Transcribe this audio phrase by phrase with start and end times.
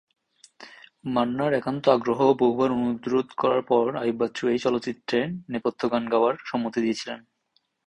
[1.05, 5.19] মান্না’র একান্ত আগ্রহ ও বহুবার অনুরোধ করার পর আইয়ুব বাচ্চু এই চলচ্চিত্রে
[5.49, 7.19] নেপথ্য গান গাওয়ার সম্মতি দিয়েছিলেন।